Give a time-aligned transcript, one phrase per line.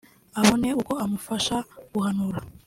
[0.39, 1.57] abone uko amufasha
[1.91, 2.39] guhanura